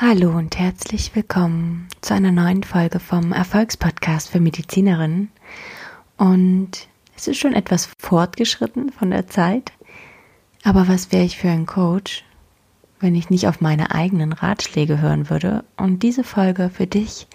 [0.00, 5.28] Hallo und herzlich willkommen zu einer neuen Folge vom Erfolgspodcast für Medizinerinnen.
[6.16, 9.72] Und es ist schon etwas fortgeschritten von der Zeit.
[10.62, 12.24] Aber was wäre ich für ein Coach,
[13.00, 17.26] wenn ich nicht auf meine eigenen Ratschläge hören würde und diese Folge für dich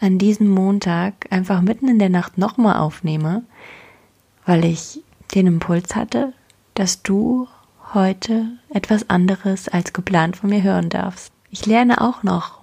[0.00, 3.42] an diesem Montag einfach mitten in der Nacht nochmal aufnehme,
[4.46, 5.02] weil ich
[5.34, 6.32] den Impuls hatte,
[6.72, 7.46] dass du
[7.92, 11.35] heute etwas anderes als geplant von mir hören darfst.
[11.50, 12.60] Ich lerne auch noch,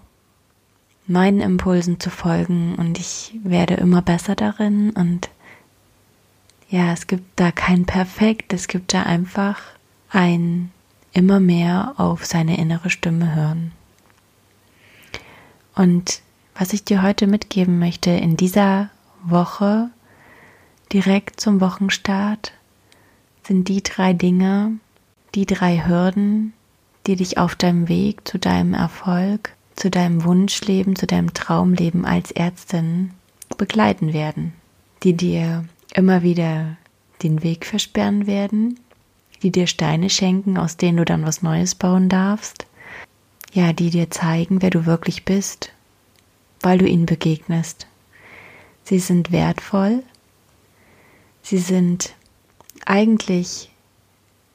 [1.08, 5.30] meinen Impulsen zu folgen und ich werde immer besser darin und
[6.70, 9.62] ja, es gibt da kein Perfekt, es gibt da einfach
[10.09, 10.72] ein
[11.12, 13.72] immer mehr auf seine innere Stimme hören.
[15.75, 16.22] Und
[16.56, 18.90] was ich dir heute mitgeben möchte in dieser
[19.23, 19.90] Woche,
[20.92, 22.53] direkt zum Wochenstart,
[23.44, 24.73] sind die drei Dinge,
[25.36, 26.53] die drei Hürden,
[27.08, 32.32] die dich auf deinem Weg zu deinem Erfolg, zu deinem Wunschleben, zu deinem Traumleben als
[32.32, 33.12] Ärztin
[33.58, 34.54] begleiten werden,
[35.04, 36.78] die dir immer wieder
[37.22, 38.80] den Weg versperren werden,
[39.42, 42.66] die dir Steine schenken, aus denen du dann was Neues bauen darfst,
[43.52, 45.72] ja, die dir zeigen, wer du wirklich bist,
[46.62, 47.88] weil du ihnen begegnest.
[48.84, 50.03] Sie sind wertvoll,
[51.41, 52.16] sie sind
[52.85, 53.70] eigentlich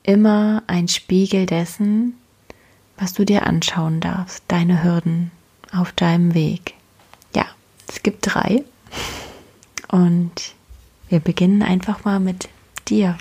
[0.03, 2.15] immer ein Spiegel dessen,
[2.98, 5.31] was du dir anschauen darfst, deine Hürden
[5.72, 6.75] auf deinem Weg.
[7.34, 7.47] Ja,
[7.88, 8.64] es gibt drei.
[9.88, 10.54] Und
[11.09, 12.48] wir beginnen einfach mal mit
[12.88, 13.16] dir.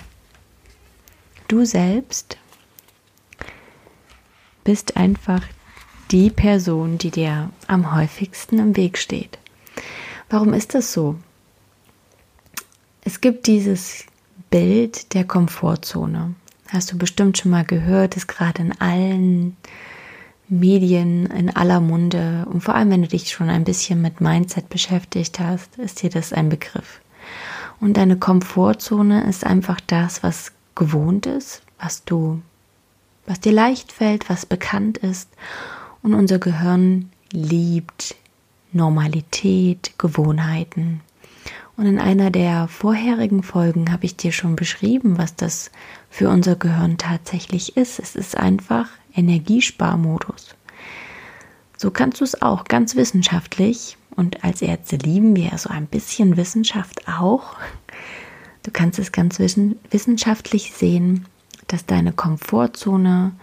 [1.46, 2.36] Du selbst
[4.64, 5.42] bist einfach
[6.10, 9.38] die Person, die dir am häufigsten im Weg steht.
[10.28, 11.16] Warum ist das so?
[13.02, 14.04] Es gibt dieses
[14.50, 16.34] Bild der Komfortzone
[16.68, 19.56] hast du bestimmt schon mal gehört, ist gerade in allen
[20.48, 24.68] Medien in aller Munde und vor allem, wenn du dich schon ein bisschen mit Mindset
[24.70, 27.00] beschäftigt hast, ist dir das ein Begriff.
[27.80, 32.40] Und deine Komfortzone ist einfach das, was gewohnt ist, was du,
[33.26, 35.28] was dir leicht fällt, was bekannt ist.
[36.02, 38.16] Und unser Gehirn liebt
[38.72, 41.02] Normalität, Gewohnheiten.
[41.78, 45.70] Und in einer der vorherigen Folgen habe ich dir schon beschrieben, was das
[46.10, 48.00] für unser Gehirn tatsächlich ist.
[48.00, 50.56] Es ist einfach Energiesparmodus.
[51.76, 56.36] So kannst du es auch ganz wissenschaftlich und als Ärzte lieben wir so ein bisschen
[56.36, 57.54] Wissenschaft auch.
[58.64, 61.26] Du kannst es ganz wissenschaftlich sehen,
[61.68, 63.36] dass deine Komfortzone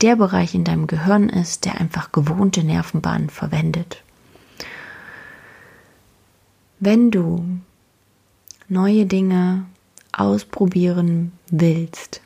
[0.00, 4.04] der Bereich in deinem Gehirn ist, der einfach gewohnte Nervenbahnen verwendet.
[6.80, 7.44] Wenn du
[8.68, 9.66] neue Dinge
[10.12, 12.20] ausprobieren willst,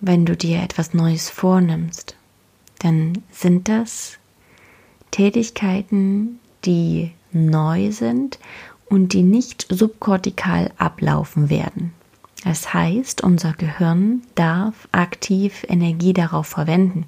[0.00, 2.14] wenn du dir etwas Neues vornimmst,
[2.80, 4.18] dann sind das
[5.10, 8.38] Tätigkeiten, die neu sind
[8.84, 11.94] und die nicht subkortikal ablaufen werden.
[12.44, 17.06] Das heißt, unser Gehirn darf aktiv Energie darauf verwenden.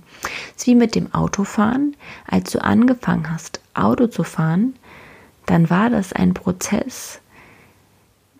[0.56, 1.96] Es ist wie mit dem Autofahren.
[2.26, 4.74] Als du angefangen hast, Auto zu fahren,
[5.50, 7.20] dann war das ein Prozess,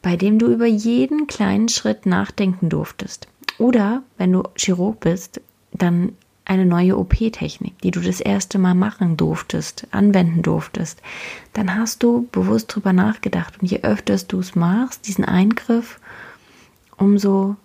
[0.00, 3.26] bei dem du über jeden kleinen Schritt nachdenken durftest.
[3.59, 5.41] Oder wenn du Chirurg bist,
[5.72, 6.12] dann
[6.45, 11.03] eine neue OP-Technik, die du das erste Mal machen durftest, anwenden durftest,
[11.53, 13.60] dann hast du bewusst drüber nachgedacht.
[13.60, 15.98] Und je öfter du es machst, diesen Eingriff,
[16.97, 17.56] umso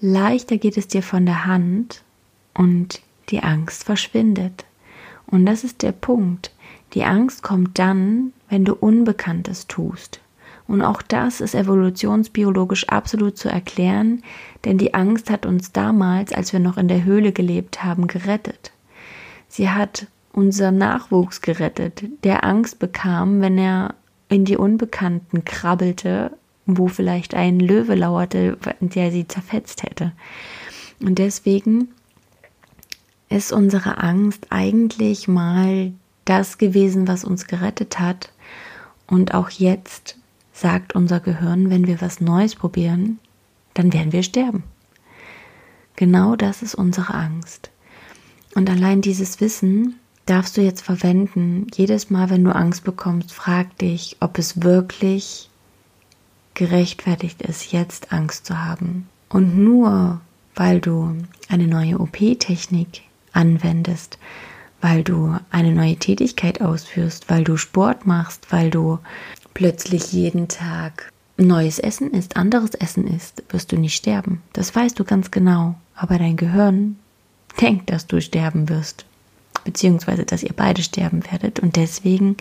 [0.00, 2.02] leichter geht es dir von der Hand
[2.54, 4.64] und die Angst verschwindet.
[5.26, 6.52] Und das ist der Punkt.
[6.94, 10.20] Die Angst kommt dann, wenn du Unbekanntes tust.
[10.66, 14.22] Und auch das ist evolutionsbiologisch absolut zu erklären,
[14.64, 18.72] denn die Angst hat uns damals, als wir noch in der Höhle gelebt haben, gerettet.
[19.48, 23.94] Sie hat unser Nachwuchs gerettet, der Angst bekam, wenn er
[24.28, 26.32] in die Unbekannten krabbelte,
[26.66, 30.12] wo vielleicht ein Löwe lauerte, der sie zerfetzt hätte.
[31.00, 31.88] Und deswegen
[33.30, 35.92] ist unsere Angst eigentlich mal
[36.28, 38.32] das gewesen, was uns gerettet hat.
[39.06, 40.18] Und auch jetzt
[40.52, 43.18] sagt unser Gehirn, wenn wir was Neues probieren,
[43.74, 44.64] dann werden wir sterben.
[45.96, 47.70] Genau das ist unsere Angst.
[48.54, 49.96] Und allein dieses Wissen
[50.26, 51.66] darfst du jetzt verwenden.
[51.74, 55.48] Jedes Mal, wenn du Angst bekommst, frag dich, ob es wirklich
[56.54, 59.08] gerechtfertigt ist, jetzt Angst zu haben.
[59.28, 60.20] Und nur
[60.54, 61.16] weil du
[61.48, 63.02] eine neue OP-Technik
[63.32, 64.18] anwendest,
[64.80, 68.98] weil du eine neue Tätigkeit ausführst, weil du Sport machst, weil du
[69.54, 74.42] plötzlich jeden Tag neues Essen isst, anderes Essen isst, wirst du nicht sterben.
[74.52, 75.74] Das weißt du ganz genau.
[75.94, 76.96] Aber dein Gehirn
[77.60, 79.04] denkt, dass du sterben wirst.
[79.64, 81.60] Beziehungsweise, dass ihr beide sterben werdet.
[81.60, 82.36] Und deswegen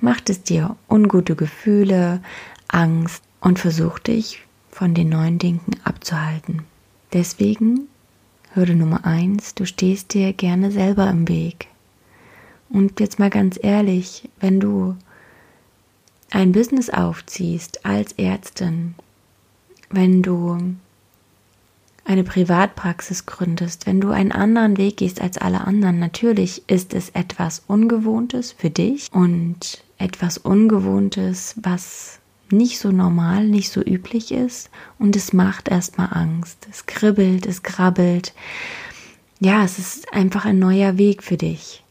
[0.00, 2.20] macht es dir ungute Gefühle,
[2.68, 6.62] Angst und versucht dich von den neuen Dingen abzuhalten.
[7.12, 7.88] Deswegen,
[8.52, 11.68] Hürde Nummer eins, du stehst dir gerne selber im Weg.
[12.70, 14.96] Und jetzt mal ganz ehrlich, wenn du
[16.30, 18.94] ein Business aufziehst als Ärztin,
[19.90, 20.58] wenn du
[22.04, 27.10] eine Privatpraxis gründest, wenn du einen anderen Weg gehst als alle anderen, natürlich ist es
[27.10, 32.18] etwas Ungewohntes für dich und etwas Ungewohntes, was
[32.50, 36.66] nicht so normal, nicht so üblich ist und es macht erstmal Angst.
[36.70, 38.32] Es kribbelt, es krabbelt.
[39.38, 41.84] Ja, es ist einfach ein neuer Weg für dich.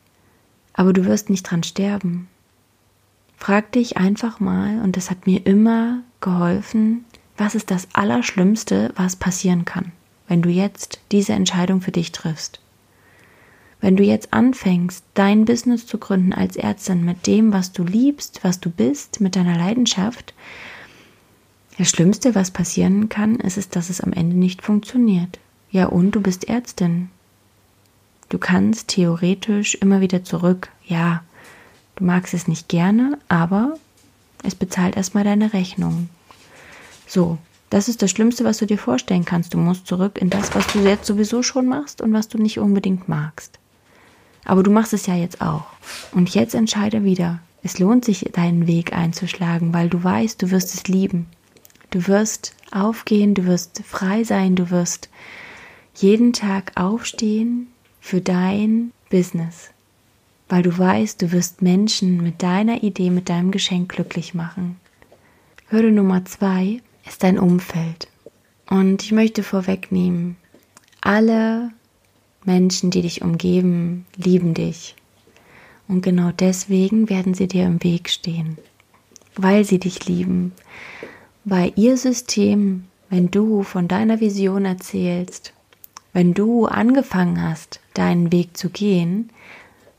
[0.77, 2.29] Aber du wirst nicht dran sterben.
[3.35, 7.03] Frag dich einfach mal, und das hat mir immer geholfen,
[7.35, 9.91] was ist das Allerschlimmste, was passieren kann,
[10.27, 12.61] wenn du jetzt diese Entscheidung für dich triffst.
[13.79, 18.43] Wenn du jetzt anfängst, dein Business zu gründen als Ärztin mit dem, was du liebst,
[18.43, 20.33] was du bist, mit deiner Leidenschaft,
[21.77, 25.39] das Schlimmste, was passieren kann, ist es, dass es am Ende nicht funktioniert.
[25.69, 27.09] Ja, und du bist Ärztin.
[28.29, 30.69] Du kannst theoretisch immer wieder zurück.
[30.85, 31.23] Ja,
[31.95, 33.75] du magst es nicht gerne, aber
[34.43, 36.09] es bezahlt erstmal deine Rechnung.
[37.07, 37.37] So,
[37.69, 39.53] das ist das Schlimmste, was du dir vorstellen kannst.
[39.53, 42.59] Du musst zurück in das, was du jetzt sowieso schon machst und was du nicht
[42.59, 43.59] unbedingt magst.
[44.43, 45.65] Aber du machst es ja jetzt auch.
[46.11, 47.39] Und jetzt entscheide wieder.
[47.63, 51.27] Es lohnt sich, deinen Weg einzuschlagen, weil du weißt, du wirst es lieben.
[51.89, 55.09] Du wirst aufgehen, du wirst frei sein, du wirst
[55.95, 57.67] jeden Tag aufstehen
[58.07, 59.69] für dein Business,
[60.47, 64.77] weil du weißt, du wirst Menschen mit deiner Idee, mit deinem Geschenk glücklich machen.
[65.67, 68.07] Hürde Nummer zwei ist dein Umfeld.
[68.69, 70.37] Und ich möchte vorwegnehmen,
[71.01, 71.71] alle
[72.45, 74.95] Menschen, die dich umgeben, lieben dich.
[75.89, 78.57] Und genau deswegen werden sie dir im Weg stehen,
[79.35, 80.53] weil sie dich lieben,
[81.43, 85.51] weil ihr System, wenn du von deiner Vision erzählst,
[86.13, 89.29] wenn du angefangen hast, deinen Weg zu gehen,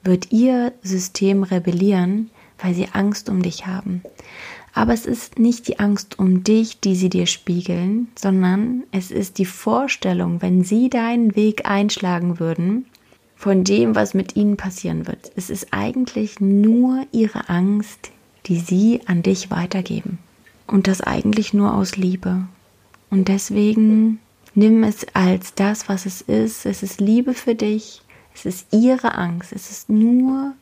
[0.03, 4.03] wird ihr System rebellieren, weil sie Angst um dich haben.
[4.75, 9.39] Aber es ist nicht die Angst um dich, die sie dir spiegeln, sondern es ist
[9.39, 12.87] die Vorstellung, wenn sie deinen Weg einschlagen würden,
[13.35, 15.31] von dem, was mit ihnen passieren wird.
[15.37, 18.11] Es ist eigentlich nur ihre Angst,
[18.47, 20.19] die sie an dich weitergeben.
[20.67, 22.47] Und das eigentlich nur aus Liebe.
[23.11, 24.19] Und deswegen
[24.59, 26.67] nimm es als das, was es ist.
[26.67, 28.03] Es ist Liebe für dich.
[28.35, 29.53] Es ist ihre Angst.
[29.53, 30.55] Es ist nur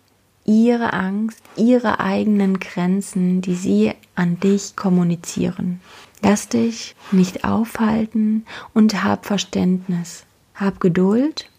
[0.44, 5.80] ihre Angst, ihre eigenen Grenzen, die sie an dich kommunizieren.
[6.22, 8.44] Lass dich nicht aufhalten
[8.74, 10.24] und hab Verständnis.
[10.54, 11.50] Hab Geduld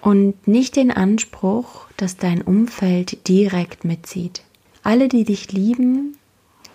[0.00, 4.42] und nicht den Anspruch, dass dein Umfeld direkt mitzieht.
[4.82, 6.16] Alle, die dich lieben,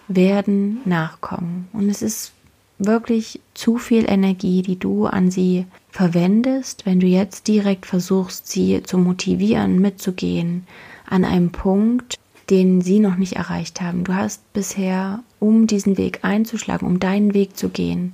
[0.07, 1.67] werden nachkommen.
[1.73, 2.33] Und es ist
[2.79, 8.81] wirklich zu viel Energie, die du an sie verwendest, wenn du jetzt direkt versuchst, sie
[8.83, 10.65] zu motivieren, mitzugehen,
[11.05, 12.17] an einem Punkt,
[12.49, 14.03] den sie noch nicht erreicht haben.
[14.03, 18.13] Du hast bisher, um diesen Weg einzuschlagen, um deinen Weg zu gehen,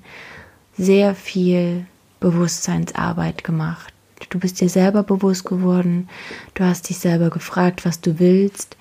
[0.78, 1.86] sehr viel
[2.20, 3.94] Bewusstseinsarbeit gemacht.
[4.30, 6.10] Du bist dir selber bewusst geworden,
[6.54, 8.76] du hast dich selber gefragt, was du willst,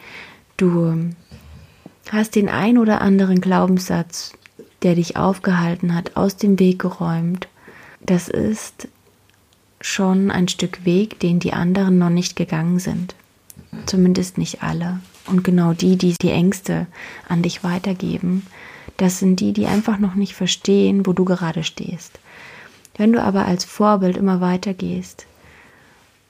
[0.56, 1.10] du
[2.10, 4.32] hast den ein oder anderen Glaubenssatz,
[4.84, 7.48] der dich aufgehalten hat, aus dem Weg geräumt.
[8.00, 8.88] Das ist
[9.80, 13.14] schon ein Stück Weg, den die anderen noch nicht gegangen sind.
[13.86, 15.00] Zumindest nicht alle.
[15.26, 16.86] Und genau die, die die Ängste
[17.28, 18.46] an dich weitergeben,
[18.98, 22.20] das sind die, die einfach noch nicht verstehen, wo du gerade stehst.
[22.96, 25.26] Wenn du aber als Vorbild immer weiter gehst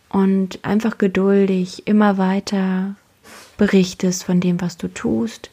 [0.08, 2.94] und einfach geduldig immer weiter
[3.58, 5.50] berichtest von dem, was du tust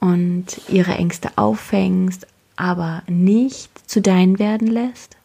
[0.00, 2.26] und ihre Ängste auffängst,
[2.56, 5.16] aber nicht zu deinen werden lässt,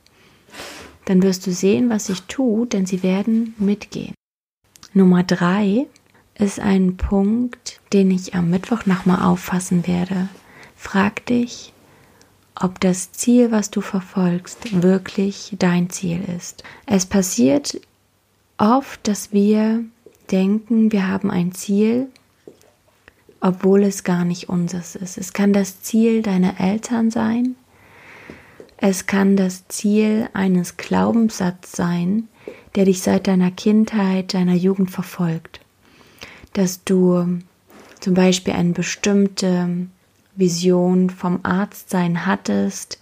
[1.05, 4.13] dann wirst du sehen, was sich tut, denn sie werden mitgehen.
[4.93, 5.87] Nummer drei
[6.35, 10.29] ist ein Punkt, den ich am Mittwoch nochmal auffassen werde.
[10.75, 11.73] Frag dich,
[12.55, 16.63] ob das Ziel, was du verfolgst, wirklich dein Ziel ist.
[16.85, 17.79] Es passiert
[18.57, 19.83] oft, dass wir
[20.31, 22.07] denken, wir haben ein Ziel,
[23.43, 25.17] obwohl es gar nicht unseres ist.
[25.17, 27.55] Es kann das Ziel deiner Eltern sein,
[28.77, 32.29] es kann das Ziel eines Glaubenssatzes sein,
[32.75, 35.59] der dich seit deiner Kindheit, deiner Jugend verfolgt.
[36.53, 37.39] Dass du
[37.99, 39.87] zum Beispiel eine bestimmte
[40.35, 42.99] Vision vom Arztsein hattest,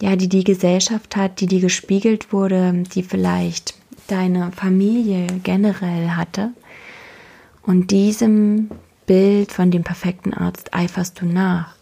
[0.00, 3.74] ja, die die Gesellschaft hat, die dir gespiegelt wurde, die vielleicht
[4.08, 6.50] deine Familie generell hatte.
[7.62, 8.70] Und diesem
[9.06, 11.74] Bild von dem perfekten Arzt eiferst du nach.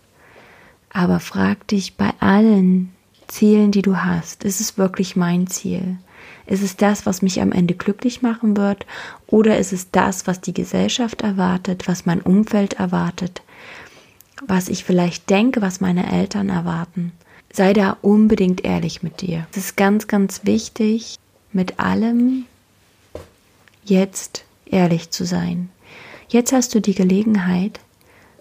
[0.90, 2.95] Aber frag dich bei allen
[3.26, 5.97] Zielen, die du hast, ist es wirklich mein Ziel?
[6.47, 8.87] Ist es das, was mich am Ende glücklich machen wird?
[9.26, 13.43] Oder ist es das, was die Gesellschaft erwartet, was mein Umfeld erwartet,
[14.47, 17.12] was ich vielleicht denke, was meine Eltern erwarten?
[17.52, 19.47] Sei da unbedingt ehrlich mit dir.
[19.52, 21.16] Es ist ganz, ganz wichtig,
[21.52, 22.45] mit allem
[23.85, 25.71] jetzt ehrlich zu sein.
[26.35, 27.79] Jetzt hast du die Gelegenheit,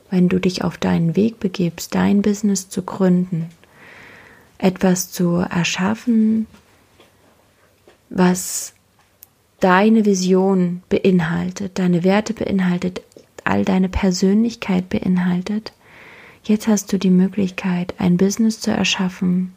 [0.09, 3.51] wenn du dich auf deinen Weg begibst, dein Business zu gründen,
[4.57, 6.47] etwas zu erschaffen,
[8.09, 8.73] was
[9.59, 13.03] deine Vision beinhaltet, deine Werte beinhaltet,
[13.43, 15.71] all deine Persönlichkeit beinhaltet.
[16.43, 19.53] Jetzt hast du die Möglichkeit, ein Business zu erschaffen,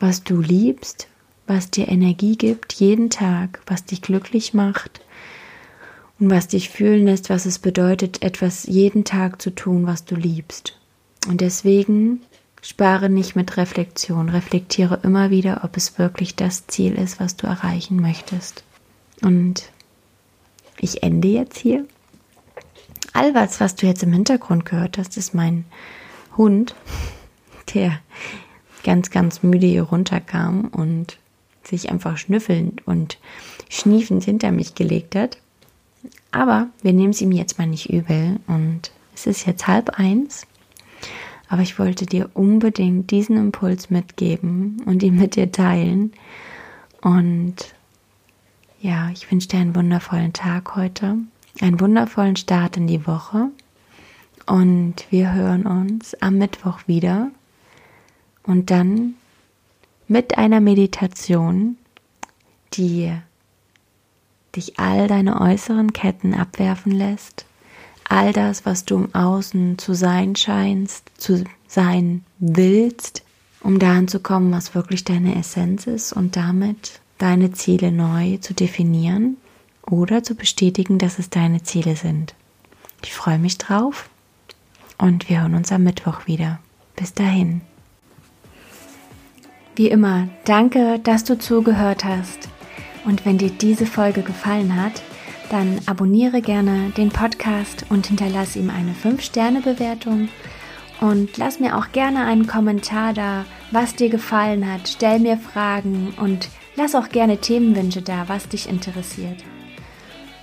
[0.00, 1.08] was du liebst,
[1.46, 5.02] was dir Energie gibt, jeden Tag, was dich glücklich macht
[6.18, 10.14] und was dich fühlen lässt, was es bedeutet, etwas jeden Tag zu tun, was du
[10.14, 10.78] liebst.
[11.28, 12.20] Und deswegen
[12.66, 17.46] Spare nicht mit Reflexion, reflektiere immer wieder, ob es wirklich das Ziel ist, was du
[17.46, 18.64] erreichen möchtest.
[19.22, 19.70] Und
[20.80, 21.86] ich ende jetzt hier.
[23.12, 25.64] All was, was du jetzt im Hintergrund gehört hast, ist mein
[26.36, 26.74] Hund,
[27.74, 28.00] der
[28.82, 31.18] ganz, ganz müde hier runterkam und
[31.62, 33.18] sich einfach schnüffelnd und
[33.68, 35.38] schniefend hinter mich gelegt hat.
[36.36, 40.46] Aber wir nehmen es ihm jetzt mal nicht übel und es ist jetzt halb eins
[41.48, 46.12] aber ich wollte dir unbedingt diesen Impuls mitgeben und ihn mit dir teilen.
[47.00, 47.74] Und
[48.80, 51.18] ja, ich wünsche dir einen wundervollen Tag heute,
[51.60, 53.48] einen wundervollen Start in die Woche.
[54.46, 57.30] Und wir hören uns am Mittwoch wieder.
[58.42, 59.14] Und dann
[60.08, 61.76] mit einer Meditation,
[62.74, 63.12] die
[64.56, 67.46] dich all deine äußeren Ketten abwerfen lässt
[68.08, 73.22] all das, was du im Außen zu sein scheinst, zu sein willst,
[73.60, 78.54] um dahin zu kommen, was wirklich deine Essenz ist und damit deine Ziele neu zu
[78.54, 79.36] definieren
[79.82, 82.34] oder zu bestätigen, dass es deine Ziele sind.
[83.02, 84.08] Ich freue mich drauf
[84.98, 86.60] und wir hören uns am Mittwoch wieder.
[86.94, 87.60] Bis dahin.
[89.74, 92.48] Wie immer, danke, dass du zugehört hast.
[93.06, 95.00] Und wenn dir diese Folge gefallen hat,
[95.48, 100.28] dann abonniere gerne den Podcast und hinterlasse ihm eine 5-Sterne-Bewertung.
[101.00, 104.88] Und lass mir auch gerne einen Kommentar da, was dir gefallen hat.
[104.88, 109.44] Stell mir Fragen und lass auch gerne Themenwünsche da, was dich interessiert.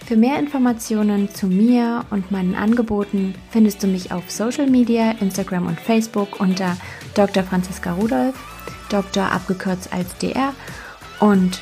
[0.05, 5.65] Für mehr Informationen zu mir und meinen Angeboten findest du mich auf Social Media, Instagram
[5.65, 6.77] und Facebook unter
[7.13, 7.43] Dr.
[7.43, 8.36] Franziska Rudolf,
[8.89, 9.32] Dr.
[9.32, 10.53] abgekürzt als DR
[11.20, 11.62] und